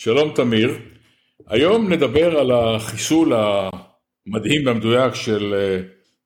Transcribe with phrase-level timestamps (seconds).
[0.00, 0.78] שלום תמיר,
[1.46, 5.80] היום נדבר על החיסול המדהים והמדויק של אה,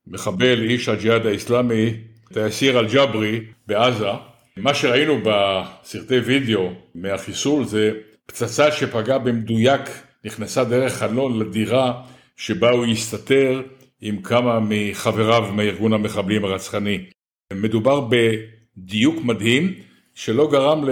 [0.06, 1.94] מחבל איש הג'יהאד האיסלאמי,
[2.32, 4.08] תייסיר אל-ג'ברי בעזה.
[4.56, 7.92] מה שראינו בסרטי וידאו מהחיסול זה
[8.26, 9.80] פצצה שפגעה במדויק,
[10.24, 12.02] נכנסה דרך חלון לדירה
[12.36, 13.62] שבה הוא הסתתר
[14.00, 17.04] עם כמה מחבריו מארגון המחבלים הרצחני.
[17.52, 19.74] מדובר בדיוק מדהים
[20.14, 20.84] שלא גרם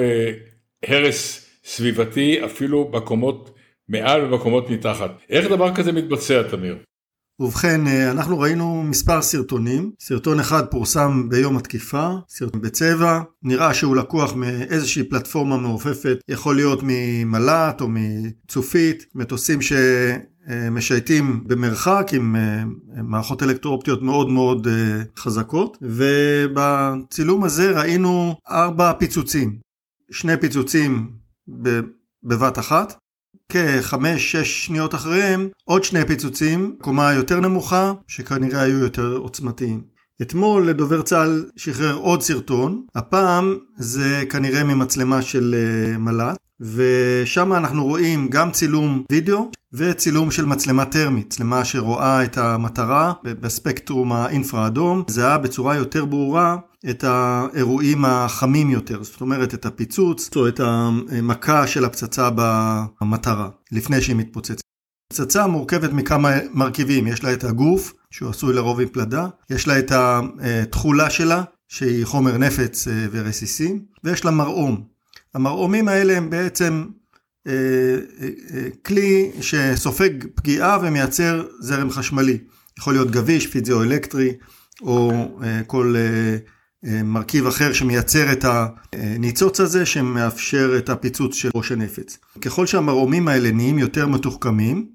[0.83, 3.51] להרס סביבתי אפילו בקומות
[3.89, 5.11] מעל ובקומות מתחת.
[5.29, 6.77] איך דבר כזה מתבצע, תמיר?
[7.41, 9.93] ובכן, אה, אנחנו ראינו מספר סרטונים.
[10.01, 13.21] סרטון אחד פורסם ביום התקיפה, סרטון בצבע.
[13.43, 22.37] נראה שהוא לקוח מאיזושהי פלטפורמה מעופפת, יכול להיות ממל"ט או מצופית, מטוסים שמשייטים במרחק עם
[22.37, 22.63] אה,
[23.03, 25.79] מערכות אלקטרואופטיות מאוד מאוד אה, חזקות.
[25.83, 29.59] ובצילום הזה ראינו ארבע פיצוצים.
[30.11, 31.21] שני פיצוצים
[32.25, 32.95] בבת אחת.
[33.49, 39.83] כחמש-שש שניות אחריהם עוד שני פיצוצים, קומה יותר נמוכה, שכנראה היו יותר עוצמתיים.
[40.23, 47.85] אתמול דובר צה"ל שחרר עוד סרטון, הפעם זה כנראה ממצלמה של אה, מל"ט, ושם אנחנו
[47.85, 55.03] רואים גם צילום וידאו וצילום של מצלמה טרמית, מצלמה שרואה את המטרה בספקטרום האינפרה אדום,
[55.09, 56.57] זהה בצורה יותר ברורה
[56.91, 64.03] את האירועים החמים יותר, זאת אומרת את הפיצוץ או את המכה של הפצצה במטרה, לפני
[64.03, 64.61] שהיא מתפוצצת.
[65.13, 69.79] פצצה מורכבת מכמה מרכיבים, יש לה את הגוף, שהוא עשוי לרוב עם פלדה, יש לה
[69.79, 74.85] את התכולה שלה, שהיא חומר נפץ אה, ורסיסים, ויש לה מרעום.
[75.35, 76.87] המרעומים האלה הם בעצם
[77.47, 82.39] אה, אה, כלי שסופג פגיעה ומייצר זרם חשמלי.
[82.79, 84.33] יכול להיות גביש, פיזיו-אלקטרי,
[84.83, 85.13] או
[85.67, 85.95] כל
[86.85, 88.45] מרכיב אחר שמייצר את
[88.93, 92.19] הניצוץ הזה שמאפשר את הפיצוץ של ראש הנפץ.
[92.41, 94.87] ככל שהמרעומים האלה נהיים יותר מתוחכמים,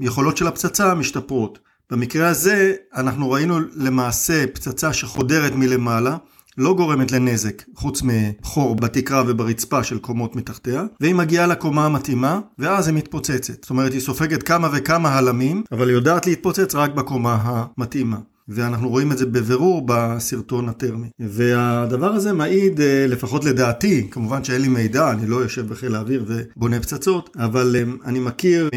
[0.00, 1.58] היכולות של הפצצה משתפרות.
[1.90, 6.16] במקרה הזה אנחנו ראינו למעשה פצצה שחודרת מלמעלה,
[6.58, 12.88] לא גורמת לנזק, חוץ מחור בתקרה וברצפה של קומות מתחתיה, והיא מגיעה לקומה המתאימה, ואז
[12.88, 13.62] היא מתפוצצת.
[13.62, 18.16] זאת אומרת, היא סופגת כמה וכמה הלמים, אבל היא יודעת להתפוצץ רק בקומה המתאימה.
[18.48, 21.08] ואנחנו רואים את זה בבירור בסרטון הטרמי.
[21.20, 26.24] והדבר הזה מעיד, אה, לפחות לדעתי, כמובן שאין לי מידע, אני לא יושב בחיל האוויר
[26.28, 28.68] ובונה פצצות, אבל אה, אני מכיר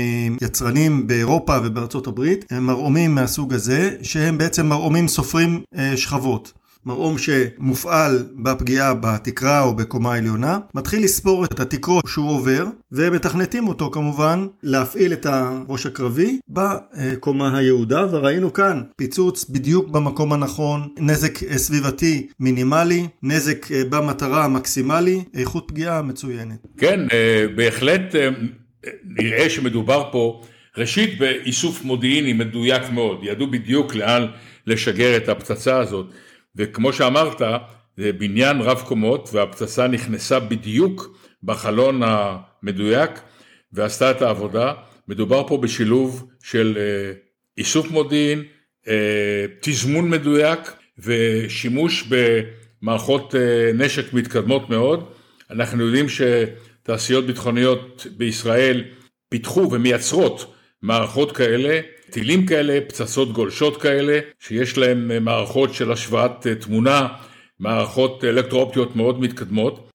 [0.41, 6.53] יצרנים באירופה ובארצות הברית, הם מרעומים מהסוג הזה, שהם בעצם מרעומים סופרים אה, שכבות.
[6.85, 13.89] מרעום שמופעל בפגיעה בתקרה או בקומה עליונה, מתחיל לספור את התקרות שהוא עובר, ומתכנתים אותו
[13.91, 22.27] כמובן להפעיל את הראש הקרבי בקומה היהודה, וראינו כאן פיצוץ בדיוק במקום הנכון, נזק סביבתי
[22.39, 26.67] מינימלי, נזק במטרה מקסימלי, איכות פגיעה מצוינת.
[26.77, 28.29] כן, אה, בהחלט אה,
[29.05, 30.41] נראה שמדובר פה
[30.77, 34.25] ראשית באיסוף מודיעיני מדויק מאוד, ידעו בדיוק לאן
[34.67, 36.05] לשגר את הפצצה הזאת.
[36.55, 37.41] וכמו שאמרת,
[37.97, 43.11] זה בניין רב קומות והפצצה נכנסה בדיוק בחלון המדויק
[43.73, 44.73] ועשתה את העבודה.
[45.07, 47.11] מדובר פה בשילוב של אה,
[47.57, 48.43] איסוף מודיעין,
[48.87, 50.59] אה, תזמון מדויק
[50.99, 55.09] ושימוש במערכות אה, נשק מתקדמות מאוד.
[55.51, 58.83] אנחנו יודעים שתעשיות ביטחוניות בישראל
[59.29, 60.54] פיתחו ומייצרות
[60.85, 61.79] מערכות כאלה
[62.09, 67.07] טילים כאלה, פצצות גולשות כאלה, שיש להם אה, מערכות של השוואת אה, תמונה,
[67.59, 69.89] מערכות אלקטרואופטיות מאוד מתקדמות,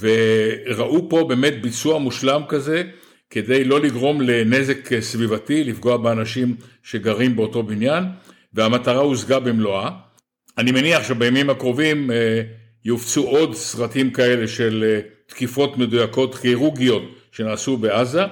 [0.00, 2.82] וראו פה באמת ביצוע מושלם כזה,
[3.30, 8.04] כדי לא לגרום לנזק אה, סביבתי, לפגוע באנשים שגרים באותו בניין,
[8.54, 9.90] והמטרה הושגה במלואה.
[10.58, 12.10] אני מניח שבימים הקרובים
[12.84, 18.22] יופצו עוד סרטים כאלה של תקיפות מדויקות כירורגיות שנעשו בעזה,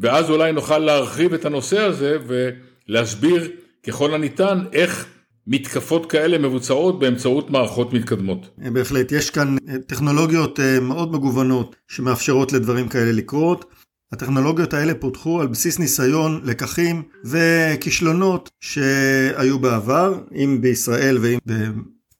[0.00, 3.50] ואז אולי נוכל להרחיב את הנושא הזה ולהסביר
[3.86, 5.06] ככל הניתן איך
[5.46, 8.50] מתקפות כאלה מבוצעות באמצעות מערכות מתקדמות.
[8.58, 9.56] בהחלט, יש כאן
[9.86, 13.64] טכנולוגיות אה, מאוד מגוונות שמאפשרות לדברים כאלה לקרות.
[14.12, 21.38] הטכנולוגיות האלה פותחו על בסיס ניסיון, לקחים וכישלונות שהיו בעבר, אם בישראל ואם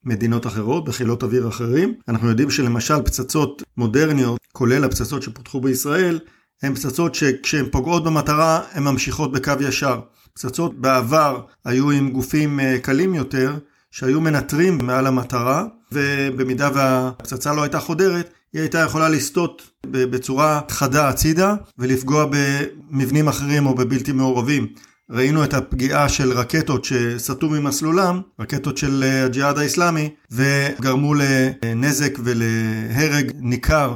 [0.04, 1.94] במדינות אחרות, בחילות אוויר אחרים.
[2.08, 6.18] אנחנו יודעים שלמשל פצצות מודרניות, כולל הפצצות שפותחו בישראל,
[6.62, 10.00] הן פצצות שכשהן פוגעות במטרה הן ממשיכות בקו ישר.
[10.34, 13.54] פצצות בעבר היו עם גופים אה, קלים יותר
[13.90, 21.08] שהיו מנטרים מעל המטרה ובמידה והפצצה לא הייתה חודרת היא הייתה יכולה לסטות בצורה חדה
[21.08, 24.66] הצידה ולפגוע במבנים אחרים או בבלתי מעורבים.
[25.10, 33.32] ראינו את הפגיעה של רקטות שסטו ממסלולם, רקטות של אה, הג'יהאד האיסלאמי, וגרמו לנזק ולהרג
[33.34, 33.94] ניכר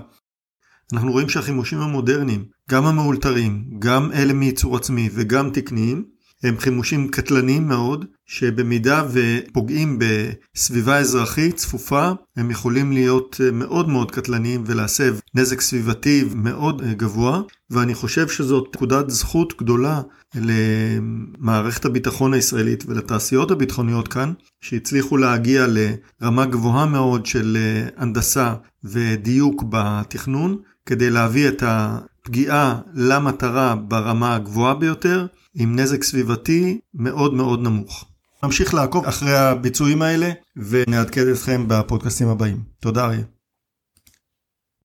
[0.93, 6.05] אנחנו רואים שהחימושים המודרניים, גם המאולתרים, גם אלה מייצור עצמי וגם תקניים,
[6.45, 14.65] הם חימושים קטלניים מאוד, שבמידה ופוגעים בסביבה אזרחית צפופה, הם יכולים להיות מאוד מאוד קטלניים
[14.67, 20.01] ולהסב נזק סביבתי מאוד גבוה, ואני חושב שזאת נקודת זכות גדולה
[20.35, 27.57] למערכת הביטחון הישראלית ולתעשיות הביטחוניות כאן, שהצליחו להגיע לרמה גבוהה מאוד של
[27.97, 28.55] הנדסה
[28.85, 37.63] ודיוק בתכנון, כדי להביא את הפגיעה למטרה ברמה הגבוהה ביותר, עם נזק סביבתי מאוד מאוד
[37.63, 38.05] נמוך.
[38.43, 42.63] נמשיך לעקוב אחרי הביצועים האלה ונעדכן אתכם בפודקאסטים הבאים.
[42.81, 43.34] תודה אריה.